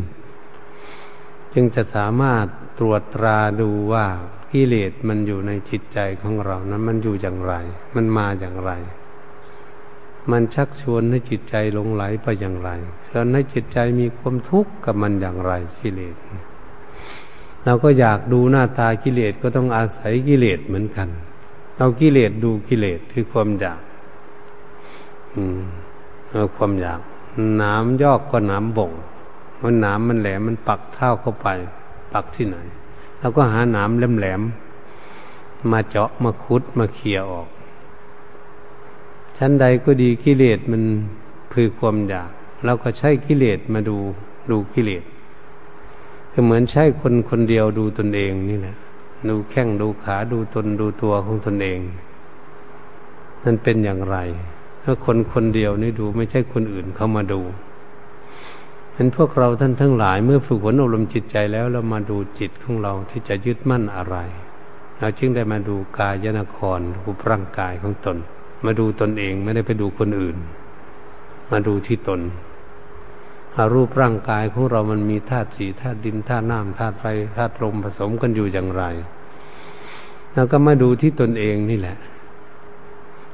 [1.53, 2.45] จึงจะสามารถ
[2.79, 4.05] ตรวจตราดูว่า
[4.51, 7.53] กิเลสมันอยู่ในจิตใจของเรานั้นมันอยู่อย่างไร
[7.95, 8.71] มันมาอย่างไร
[10.31, 12.69] มันชักชวนให้จิตใจหลงไหลไปอย่างไร
[13.09, 16.15] ชวนให้จิตใจมีความทุกข์กับมันอย่างไรกิเลส
[17.65, 21.09] เราก็อยากดูหน้าตากิเลสก็ต้องอาศัยกิเลสเหมือนกัน
[21.77, 23.81] เอากิเลสดูกิเลสคือความอยาก
[25.33, 25.61] อืม
[26.31, 26.99] เอาความอยาก
[27.61, 28.91] น้ำยอกก็น้ำบ่ง
[29.61, 31.47] มันน้ำมันแหลมมันปักเท้าเข้าไป
[32.13, 32.57] ปักที่ไหน
[33.19, 34.41] เราก็หาน้ำแหลมๆม
[35.71, 37.49] มาเจาะมาคุดมาเขี่ยออก
[39.37, 40.83] ชั้นใดก็ดีกิเลสมัน
[41.53, 42.29] คือความอยาก
[42.65, 43.97] เราก็ใช้กิเลสมาดู
[44.51, 45.03] ดูกิเลส
[46.37, 48.75] ก็เหมือนใช้คนคนเดียวดูตนเองนี่แหละ
[49.29, 51.79] ดูแข้งดูขาดูตนดูตัวของตนเอง
[53.43, 54.17] นั่นเป็นอย่างไร
[54.83, 57.41] ถ้าคนคนเดียวนี่ดูไม่ใช่คนอื่นเข้ามาดู
[58.93, 64.17] เห็นพวกเราท่านทั้งหลายเมื่อฝึกฝนอบรมจิตใจแล้วเรามาดูจิตของเราที่จะยึดมั่นอะไร
[64.99, 68.17] เราจึงได้มาดูกายนครดูร่างกายของตน
[68.65, 70.37] มาดูตนเองไม่ได้ไปดูคนอื่น
[71.51, 72.19] มาดูที่ตน
[73.73, 77.05] รูปร่างกายของเรามันมีธาตุสีธาตุดินธาตุน้ำธาตุไฟ
[77.37, 78.83] ธาตุลมผสมกันอยู่อย่างไร
[80.33, 81.97] แล้วก็มาดูที่ตนเองนี่แหละ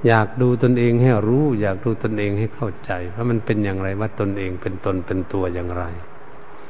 [0.08, 5.84] อยากดูตนเองให้รู้ อยากดูตนเองให้เข้าใจว่ามันเป็นอย่างไรว่าตนเองเป็นตนเป็นตัวอย่างไร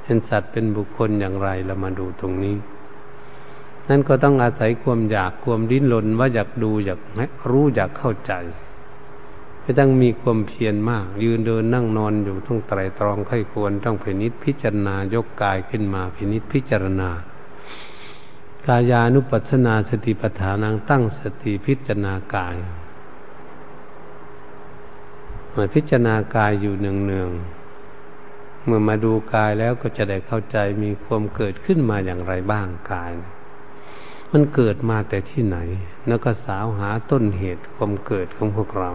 [0.06, 2.56] เห็นสัตว์เป็นบุคคลอย่างไรเรามาดูตรงนี้
[3.90, 7.00] นั่นก็ต้องอาศัยความอยากความดิ้นรนว่าอยากดูอยาก
[7.50, 8.34] รู้อยากเข้าใจ
[9.62, 17.10] ไม่ต้องมีความเพียรมาก ยืนเดินนั่งนอนอยู่ต้องไตรตรองไข้ควรต้องพินิษพิจารณายกกายขึ้นมาพินิษพิจารณา
[18.67, 22.56] กายานุปัสสนาสติปัฏฐานังตั้งสติพิจารณากาย
[25.56, 33.12] มาพิจารณากายอยู่เนืองๆเมื่อมาดูกายแล้วก็จะได้เข้าใจมีความเกิดขึ้นมาอย่างไรบ้างกาย
[34.32, 35.58] มันเกิดมาแต่ที่ไหน
[36.08, 38.91] แล้วก็สาวหาต้นเหตุความเกิดของพวกเรา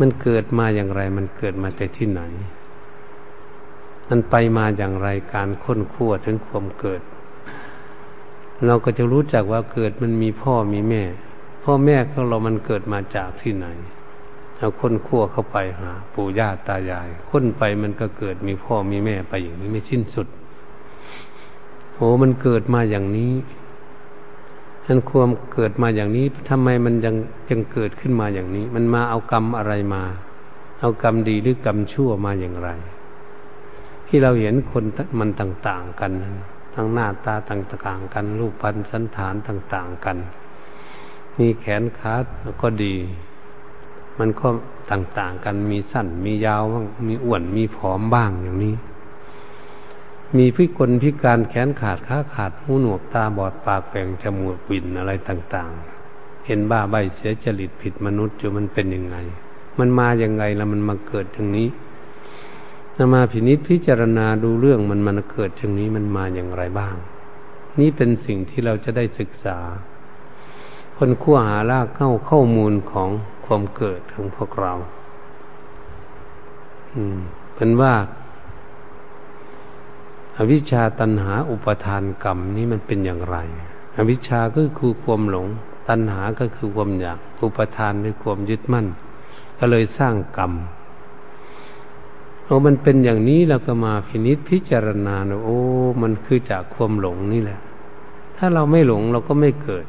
[0.00, 2.22] มันเกิดมาอย่างไร มันเกิดมาแต่ที่ไหน
[4.08, 7.02] มันไปมาอย่างไรการค้นคั่วถึงความเกิด
[8.66, 11.02] เราก็จะรู้จักว่าเกิดมันมีพ่อมีแม่
[11.64, 13.66] พ่อแม่ของเรามันเกิดมาจากที่ไหน
[14.58, 20.26] เอาค้นคั่วเข้าไปหาปู่ย่าตายาย ค้นไปมันก็เกิดมีพ่อมีแม่ไปอย่างนี้ไม่สิ้นสุด
[21.94, 23.32] โอ้มันเกิดมาอย่างนี้
[24.86, 27.14] นันความเกิดมาอย่างนี้ทำไมมันยัง
[27.48, 30.02] จึงเกิดขึ้นมาอย่างนี้ มันมาเอากรรมอะไรมา
[30.80, 32.70] เอากรรมดีหรือกรรมชั่วมาอย่างไร
[34.06, 34.84] ที่เราเห็นคน
[35.18, 36.12] มันต่าง ๆ กัน
[36.74, 40.16] ทั้งหน้าตาต่าง ๆ กันรูปพันสันฐานต่าง ๆ กัน
[41.38, 42.14] มีแขนขา
[42.62, 42.94] ก็ดี
[44.18, 44.48] มันก็
[44.90, 48.74] ต่าง ๆ กันมีสั้นมียาวบ้างมีอ้วนมีผอมบ้างอย่างนี้
[50.36, 55.70] มีพิกลพิการแขนขาดขาขาดหูหนวกตาบอดปากแปลงจมูกวินอะไรต่าง
[56.08, 59.16] ๆ เห็นบ้าใบเสียจริตผิดมนุษย์อยู่มันเป็นยังไง
[59.78, 61.68] มันมาอย่างไงแล้วมันมาเกิดอย่างนี้
[62.96, 66.96] นมาพินิษพิจารณาดูเรื่องมันมันเกิดอย่างนี้มันมาอย่างไรบ้าง
[67.80, 69.58] นี่เป็นสิ่งที่เราจะได้ศึกษา
[70.96, 73.08] คนขั้วหาลากเข้าข้อมูลของ
[73.46, 74.74] ความเกิดของพวกเรา
[76.92, 77.18] อืม
[77.54, 77.92] เป็นว่า
[80.38, 83.36] อวิชชาตันหาอุปทานกรรมนี้มันเป็นอย่างไร
[83.96, 85.46] อวิชชาก็คือความหลง
[85.88, 88.86] ตัณหาก็คือความอยาก อุปทานคือความยึดมั่น
[89.58, 90.52] ก็เลยสร้างกรรม
[92.44, 95.58] โอ้มันเป็นอย่างนี้เราก็มาพินิษพิจารณานะโอ้
[96.02, 97.60] มันคือจากความหลงนี่แหละ
[98.36, 99.86] ถ้าเราไม่หลงเราก็ไม่เกิด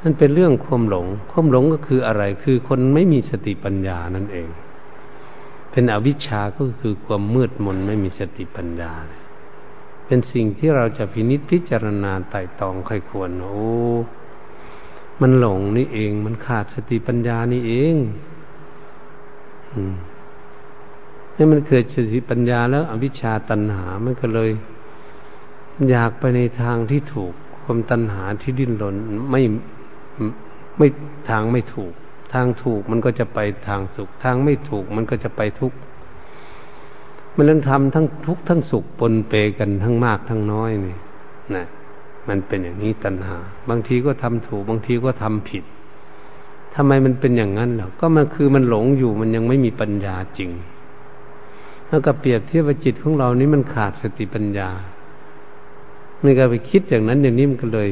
[0.00, 4.48] นั่นเป็นเรื่องความหลง ความหลงก็คืออะไร คือคนไม่มีสติปัญญานั่นเอง
[5.76, 8.92] เป็นอวิชชาก็คือความมืดมนไม่มีสติปัญญา
[10.06, 13.64] เป็นสิ่งที่เราจะพินิจพิจารณาไต่ตองใครควรโอ้
[15.20, 17.96] มันหลงนี่เอง มันขาดสติปัญญานี่เอง
[21.36, 24.50] นี่มันเกิดสติปัญญาแล้ว อวิชชาตัณหา มันก็เลย
[25.90, 27.32] อยากไปในทางที่ถูก
[27.64, 28.96] ความตัณหาที่ดิ้นรน
[29.30, 29.42] ไม่
[30.78, 30.86] ไม่
[31.28, 31.92] ทางไม่ถูก
[32.34, 35.78] ทางถูกมันก็จะไปทางสุข ทางไม่ถูกมันก็จะไปทุกข์
[37.36, 40.96] มันเรื่องทำทั้งทุกข์ทั้งสุขปนเปกันทั้งมากทั้งน้อยนี่
[41.54, 41.66] นะ
[42.28, 43.36] มันเป็นอย่างนี้ตัณหา
[43.68, 45.64] บางทีก็ทำถูก บางทีก็ทำผิด
[46.74, 50.50] ทำไมมันเป็นอย่างนั้นหรอก็มันคือมันหลงอยู่มันยังไม่มีปัญญาจริง
[51.88, 54.68] แล้วก็เปรียบเทียบจิตของเรานี้มันขาดสติปัญญา
[56.20, 57.90] ไม่ก็ไปคิดอย่างนั้นอย่างนี้มันก็เลย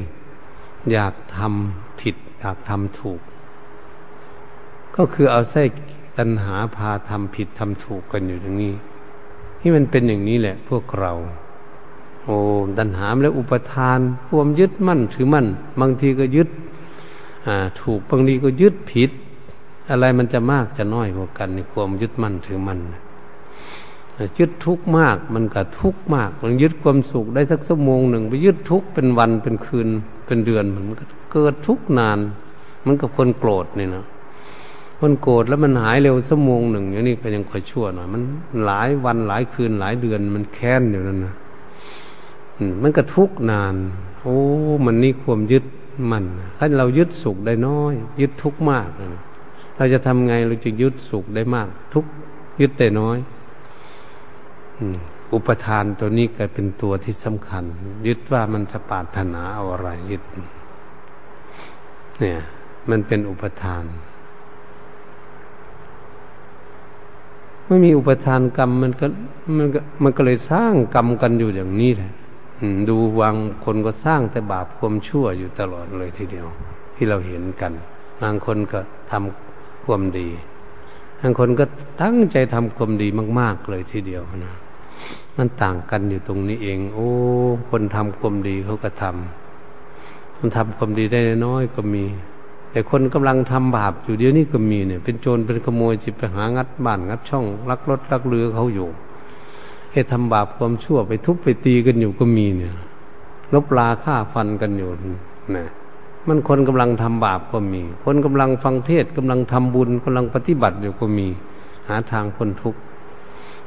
[0.93, 3.21] อยากทำผิด อยากทำถูก
[4.97, 5.63] ก็คือเอาไส้
[6.19, 8.75] ตัณหาพาทำผิดทำถูกกันอยู่อย่างนี้
[9.61, 11.13] ที่มันเป็นอย่างนี้แหละ พวกเรา
[12.25, 12.37] โอ้
[12.79, 15.47] ตัณหาแล้วอุปทานควมยึดมั่นถือมั่น
[15.81, 16.49] บางทีก็ยึด
[17.81, 19.11] ถูกบางทีก็ยึดผิด
[19.91, 22.81] อะไรมันจะมากจะน้อยกว่ากันในความยึดมั่นถือมั่น
[24.39, 29.89] ยึดทุกข์มากมันก็ทุกข์มากมันยึดความสุขได้สักชั่วโมงหนึ่งไปยึดทุกข์เป็นวันเป็นคืน
[30.27, 32.19] เป็นเดือนมันก็เกิดทุกข์นาน
[32.85, 34.05] มันกับคนโกรธนี่นะ
[35.05, 38.23] คนโกรธแล้วมันหายเร็วสักโมงหนึ่งอย่างนี้ก็ยังค่อยชั่วหน่อยมัน
[38.65, 41.35] หลายวันหลายคืนหลายเดือนมันแค้นอยู่นั่นนะ
[42.83, 43.75] มันก็ทุกนาน
[44.21, 44.37] โอ้
[44.85, 45.65] มันนี่ความยึด
[46.11, 46.25] มัน
[46.59, 48.89] ถ้าเรายึดสุขได้น้อย ยึดทุกมาก
[49.77, 52.05] เราจะทำไงเราจะยึดสุขได้มาก ทุก
[52.61, 53.19] ยึดได้น้อย
[55.35, 57.65] อุปทานตัวนี้ก็เป็นตัวที่สำคัญ
[58.07, 60.23] ยึดว่ามันจะปาถนาเอาอะไรยึด
[62.21, 62.39] เนี่ย
[62.91, 63.85] มันเป็นอุปทาน
[67.67, 69.07] ไม่มีอุปทานกรรมมันก็
[69.57, 72.13] มันก็มันก็เลยสร้างกรรมกันอยู่อย่างนี้แหละ
[72.89, 76.47] ดูวางคนก็สร้างแต่บาปความชั่วอยู่ตลอดเลยทีเดียว
[76.97, 77.73] ที่เราเห็นกัน
[78.23, 80.29] บางคนก็ทำความดี
[81.21, 81.65] บางคนก็
[82.03, 84.55] ตั้งใจทำความดีมาก ๆ เลยทีเดียวนะ
[85.37, 87.09] มันต่างกันอยู่ตรงนี้เอง โอ้
[87.71, 92.05] คนทำความดีเขาก็ทำคนทำความดีได้น้อยก็มี
[92.73, 98.89] แต่คนกำลังทำบาปอยู่เดี๋ยวนี้ก็มีเนี่ย เป็นโจรเป็นขโมยจิไปหางัดบ้านงัดช่องลักรถลักเรือเขาอยู่
[99.93, 102.75] ให้ทำบาปความชั่วไปทุบไปตีกันอยู่ก็มีเนี่ย
[103.55, 104.89] ลบลาฆ่าฟันกันอยู่
[105.57, 105.69] นะ
[106.29, 111.29] มันคนกำลังทำบาปก็มี คนกำลังฟังเทศกำลังทำบุญกำลังปฏิบัติอยู่ก็มี
[111.89, 112.81] หาทางพ้นทุกข์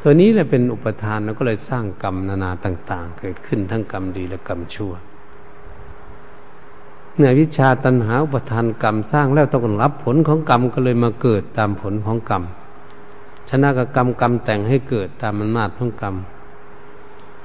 [0.02, 4.94] ตัวนี้แหละเป็นอุปทานแล้วก็เลยสร้างกรรมนานาต่าง ๆ เกิดขึ้นทั้งกรรมดีและกรรมชั่ว
[7.18, 12.44] เนื่อวิชาตัณหาอุปทานกรรมสร้างแล้วต้องรับผลของกรรมก็เลยมาเกิดตามผลของกรรม
[13.50, 16.16] ชนะกับกรรมกรรมแต่งให้เกิดตามมันมาดของกรรม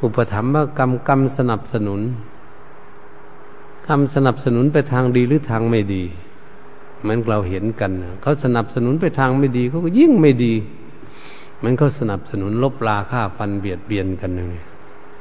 [0.02, 2.00] อุปธรรมว่ากรรมกรรมสนับสนุน
[3.86, 6.02] กรรมสนับสนุนไปทางดีหรือทางไม่ดี
[7.00, 7.90] เหมือนเราเห็นกัน
[8.22, 10.54] เขาสนับสนุนไปทางไม่ดีเขาก็ยิ่งไม่ดี
[11.62, 14.62] มันเขาสนับสนุนลบลาฆ่าฟันเบียดเบียนกันนี่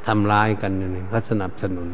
[0.05, 1.87] ทำร้ายกันนี่เขาสนับสนุน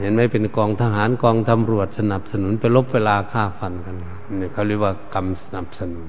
[0.00, 3.96] เห็นไหมเป็นกองทหารกองตำรวจสนับสนุนไปลบเวลาฆ่าฟันกัน
[4.40, 6.06] นี่เขาเรียกว่ากรรมสนับสนุน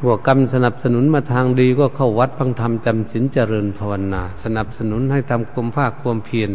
[0.00, 6.50] พวกกรรมสนับสนุนมาทางดีก็เข้าวัดพังธรรมจำศีลเจริญภาวนา สนับสนุนให้ทำความภาคความเพียร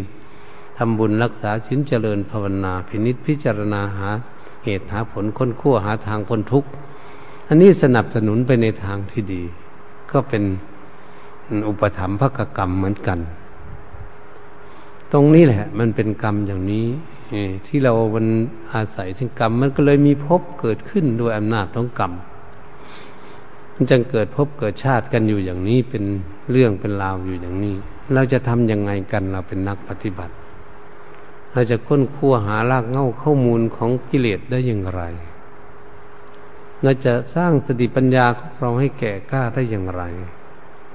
[0.77, 4.09] ทำบุญรักษาศีลเจริญภาวนา พินิษพิจารณาหา
[4.63, 6.69] เหตุหาผลค้นคั่วหาทางพ้นทุกข์
[7.47, 9.41] อันนี้สนับสนุนไปในทางที่ดี
[10.11, 10.43] ก็เป็น
[11.67, 13.19] อุปถัมภกกรรมเหมือนกัน
[15.13, 16.85] ตรงนี้แหละ มันเป็นกรรมอย่างนี้
[17.67, 18.27] ที่เรามัน
[18.73, 22.11] อาศัยถึงกรรม มันก็เลยมีภพเกิดขึ้นโดยอำนาจของกรรม
[23.73, 26.03] มันจึงเกิดภพเกิดชาติกันอยู่อย่างนี้เป็น
[26.51, 27.75] เรื่องเป็นราวอยู่อย่างนี้
[28.13, 30.33] เราจะทำยังไงกันเราเป็นนักปฏิบัติ
[31.53, 35.01] เราจะค้นคว้าหารากเง้าข้อมูลของกิเลสได้อย่างไร
[36.83, 40.03] เราจะสร้างสติปัญญาของเราให้แก่กล้าได้อย่างไร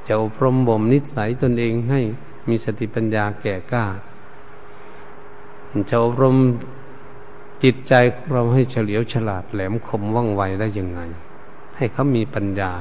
[0.07, 2.01] จะอบรมบ่มนิสัยตนเองให้
[2.49, 3.87] มีสติปัญญาแก่กล้า
[5.91, 6.37] จะอบรม
[7.63, 11.01] จิตใจของเราให้เฉลียวฉลาดแหลมคมว่องไวได้ยังไง
[11.77, 12.73] ให้เขามีปัญญา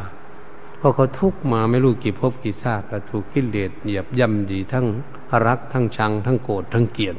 [0.78, 4.88] เพราะเขาทุกมาไม่รู้กี่ภพกี่ชาติแล้วถูกกิเลสเหยียบย่ำดีทั้ง
[5.46, 7.18] รักทั้งชัง ทั้งโกรธทั้งเกลียด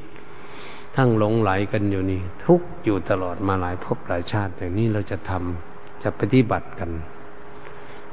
[0.96, 6.90] ทั้งหลงไหลกันอยู่นี่ ทุกอยู่ตลอดมาหลายภพหลายชาติอย่างนี้เราจะทำจะปฏิบัติกัน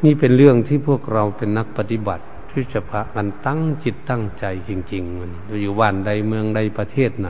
[0.03, 5.31] นี่เป็นเรื่องที่พวกเราเป็นนักปฏิบัติ ที่จะพากันตั้งจิตตั้งใจจริง ๆ มัน
[5.61, 7.29] อยู่บ้านใดเมืองใดประเทศไหน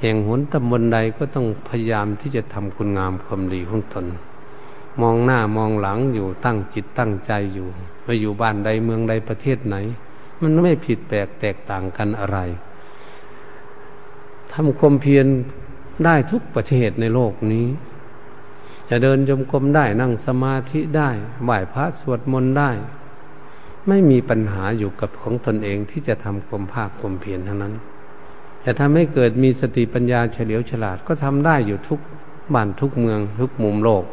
[0.00, 4.06] แห่งหนตำบลใดก็ต้องพยายามที่จะทำคุณงามความดีของตน
[5.00, 7.68] มองหน้ามองหลังอยู่ตั้งจิตตั้งใจอยู่
[8.04, 9.76] ไปอยู่บ้านใดเมืองใดประเทศไหน
[10.40, 12.38] มันไม่ผิดแปลกแตกต่างกันอะไร
[14.52, 15.26] ทำความเพียร
[16.04, 17.66] ได้ทุกประเทศในโลกนี้
[18.88, 21.10] จะเดินจมกรมได้นั่งสมาธิได้
[21.44, 22.70] ไหว้พระสวดมนต์ได้
[23.88, 27.74] ไม่มีปัญหาอยู่กับของตนเองที่จะทำความภาคความเพียรทั้งนั้น
[28.64, 32.00] จะทำให้เกิดมีสติปัญญาเฉลียวฉลาดก็ทำได้อยู่ทุก
[32.54, 34.04] บ้านทุกเมืองทุกมุมโลก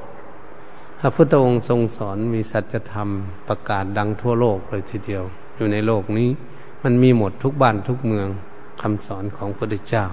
[0.99, 3.09] พระพุทธองค์ทรงสอนมีสัจธรรม
[3.47, 5.23] ประกาศดังทั่วโลกเลยทีเดียว
[5.57, 6.29] อยู่ในโลกนี้
[6.83, 8.27] มันมีหมดทุกบ้านทุกเมือง
[8.81, 10.05] คำสอนของพระพุทธเจ้า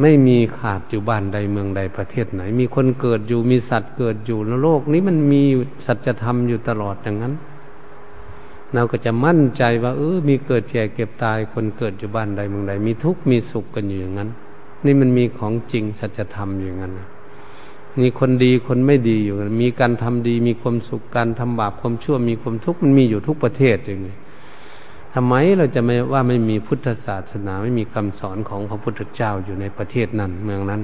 [0.00, 5.42] ไม่มีขาดอยู่บ้านใดเมืองใดประเทศไหน มีคนเกิดอยู่มีสัตว์เกิดอยู่ในโลกนี้มันมี
[5.86, 7.34] สัจธรรมอยู่ตลอดอย่างนั้น
[8.74, 14.30] เราก็จะมั่นใจว่าเออมีเกิดแก่เก็บตาย คนเกิดอยู่บ้านใดเมืองใด มีทุกข์มีสุขกันอยู่อย่างนั้น
[14.84, 16.94] นี่มันมีของจริงสัจธรรมอยู่อย่างนั้น
[18.00, 24.14] มีคนดีคนไม่ดีอยู่กันมีการทำดีมีความสุขการทำบาปความชั่วมีความทุกข์มันมีอยู่ทุกประเทศอย่างนี้
[25.14, 30.82] ทำไมเราจะไม่ว่าไม่มีพุทธศาสนาไม่มีคำสอนของพระพุทธเจ้าอยู่ในประเทศนั้นเมืองนั้น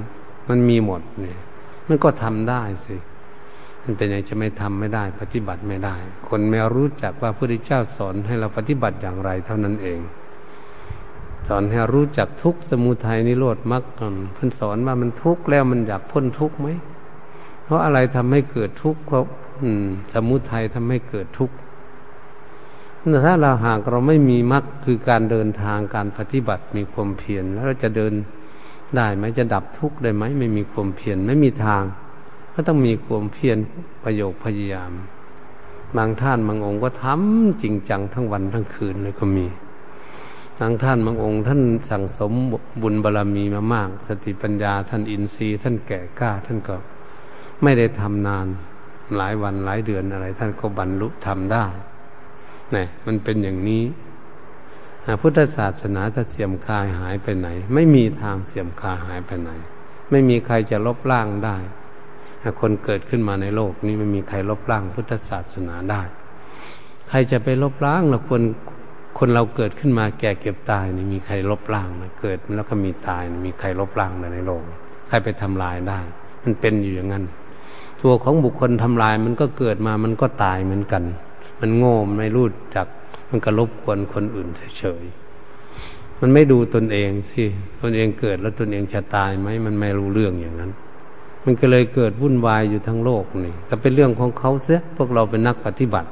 [0.49, 1.39] มันมีหมดเนี่ย
[1.87, 2.95] มันก็ทำได้สิ
[3.83, 5.95] มันเป็นยังจะไม่ทำไม่ได้ ปฏิบัติไม่ได้
[6.29, 9.99] คนไม่รู้จักว่าพระพุทธเจ้าสอนให้เราปฏิบัติอย่างไรเท่านั้นเอง
[11.47, 13.83] สอนให้รู้จักทุกสมุทัยนิโรธมรรค
[14.33, 16.67] เพิ่นสอนว่ามันทุกข์แล้วมันอยากพ้นทุกข์ไหม
[17.63, 19.23] เพราะอะไรทำให้เกิดทุกข์เพราะ
[20.13, 21.55] สมุทัยทำให้เกิดทุกข์
[23.25, 28.13] ถ้าเราหากเราไม่มีมรรคคือการเดินทางการปฏิบัติมีความเพียรแล้วเราจะเดิน
[28.95, 31.83] ได้ไหมจะดับทุกข์ได้ไหมไม่มีความเพียรไม่มีทาง
[32.53, 33.57] ก็ต้องมีความเพียร
[34.03, 34.91] ประโยคพยายาม
[35.97, 39.47] บางท่านบางองค์ก็ทำจริงจังทั้งวันทั้งคืนเลยก็มี
[40.59, 42.33] บางท่านบางองค์ ท่านสั่งสม
[42.81, 46.75] บุญบารรมีมามาก สติปัญญาท่านอินทรีย์ท่านแก่กล้าท่านก็
[47.63, 48.47] ไม่ได้ทำนาน
[49.15, 51.65] หลายวันหลายเดือนอะไร ท่านก็บรรลุทำได้
[52.75, 53.83] นี่มันเป็นอย่างนี้
[55.21, 59.51] พุทธศาสนาจะเสียมคายหายไปไหน ไม่มีทางเสียมคายหายไปไหน
[60.11, 61.57] ไม่มีใครจะลบล้างได้
[62.61, 66.01] คนเกิดขึ้นมาในโลกนี้ไม่มีใครลบล้างพุทธศาสนาได้
[67.09, 68.43] ใครจะไปลบล้างเราคน
[69.17, 74.63] คนเราเกิดขึ้นมาแก่เก็บตายนี่มีใครลบล้างนะเกิดแล้วก็มีตายมีใครลบล้างในโลก
[75.07, 75.99] ใครไปทำลายได้
[76.43, 77.25] มันเป็นอยู่อย่างนั้น
[78.01, 81.03] ตัวของบุคคลทำลายมันก็เกิดมามันก็ตายเหมือนกัน
[81.59, 82.87] มันโง่ไม่รู้จัก
[83.29, 87.43] มันก็รบกวนคนอื่นเฉยๆมันไม่ดูตนเองสิ
[87.81, 90.71] ตนเองเกิดแล้วตนเองจะตายไหมมันไม่รู้เรื่องอย่างนั้น
[91.43, 96.09] มันก็เลยเกิดวุ่นวายอยู่ทั้งโลกนี่ก็เป็นเรื่องของเขาเสียพวกเราเป็นนักปฏิบัติ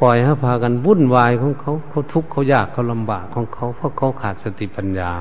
[0.00, 5.12] ปล่อยให้พากันวุ่นวายของเขาเขาทุกข์เขายากเขาลำบากของเขาเพราะเขาขาดสติปัญญา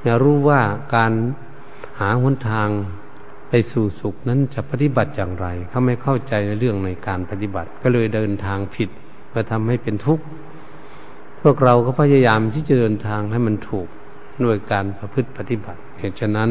[0.00, 0.60] ไม่รู้ว่า
[0.94, 1.12] การ
[2.00, 2.68] หาหนทาง
[3.56, 8.88] ไปสู่สุขนั้นจะปฏิบัติอย่างไร เขาไม่เข้าใจในเรื่องในการปฏิบัติ ก็เลยเดินทางผิด
[9.32, 10.24] มาทำให้เป็นทุกข์
[11.42, 13.88] พวกเราก็พยายามที่จะเดินทางให้มันถูก
[14.44, 16.50] ด้วยการประพฤติปฏิบัติ เหตุฉะนั้น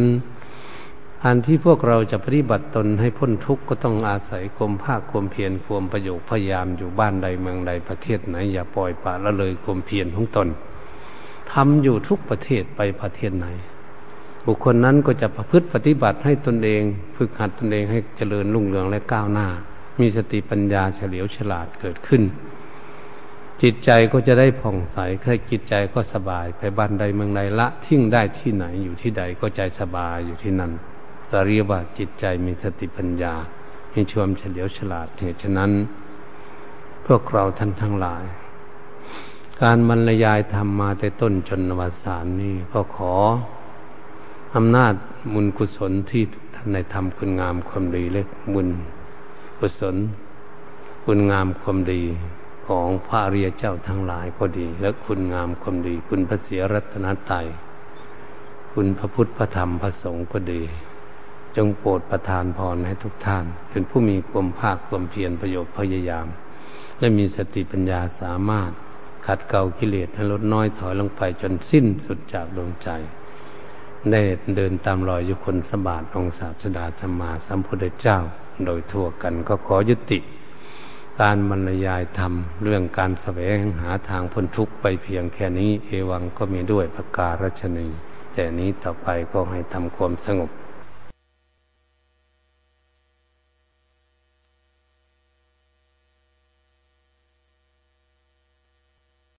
[1.23, 10.47] อันที่พวกเราจะปฏิบัติตนให้พ้นทุกข์ก็ต้องอาศัยความภาคความเพียรความประโยชน์พยายามอยู่บ้านใดเมืองใดประเทศไหน อย่าปล่อยปละละเลยความเพียรของตน
[11.53, 13.49] ทำอยู่ทุกประเทศไปประเทศไหน
[14.45, 16.83] บุคคลนั้นก็จะประพฤติปฏิบัติให้ตนเอง
[17.15, 19.47] ฝึกหัดตนเองให้เจริญรุ่งเรืองและก้าวหน้า
[19.99, 22.23] มีสติปัญญาเฉลียวฉลาดเกิดขึ้น
[23.61, 30.71] จิตใจก็จะได้ผ่องใสแค่จิตใจก็สบายไปบ้านใดเมืองใดละทิ้งได้ที่ไหนอยู่ที่ใดก็ใจสบายอยู่ที่นั่น
[31.47, 33.33] เรียกว่าจิตใจมีสติปัญญา
[33.93, 35.71] มีชวมเฉลียวฉลาดเหตุฉะนั้น
[37.05, 38.23] พวกเราท่านทั้งหลาย
[39.61, 43.13] การบรรยายธรรมมาแต่ต้นจนวสานนี้ก็ขอ
[44.57, 44.95] อำนาจ
[45.33, 48.69] มุญกุศลที่ทุกท่านในทำคุณงามความดีเล็กมุญ
[49.59, 49.95] กุศล
[51.05, 52.01] คุณงามความดี
[52.67, 57.45] ของพระเรียเจ้าทั้งหลายก็ดี และคุณงามความดี คุณพระเสียรัตนตรัย
[58.73, 60.61] คุณพระพุทธพระธรรมพระสงฆ์ก็ดี
[61.55, 66.27] จงโปรดประทานพรให้ทุกท่าน เป็นผู้มีความภาคความเพียรประโยชน์พยายาม
[66.99, 68.71] และมีสติปัญญาสามารถ
[69.25, 72.91] ขัดเกลากิเลสให้ลดน้อยถอยลงไปจนสิ้นสุดจากดวงใจ
[74.11, 74.21] ได้
[74.55, 78.17] เดินตามรอยยุคนสบาทองศาสดาธรรมาสัมพุทธเจ้า
[78.65, 80.19] โดยทั่วกันก็ขอยุติ
[81.21, 82.33] การบรรยายธรรม
[82.63, 87.87] เรื่องการแสวงหาทางพ้นทุกข์ไปเพียงแค่นี้ เอวังก็มีด้วยประการรัชนี
[88.33, 90.51] แต่นี้ต่อไปก็ให้ทำความสงบ